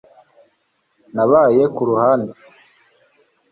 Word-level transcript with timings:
Nabaye 1.15 1.63
ku 1.75 1.81
ruhande 1.89 2.31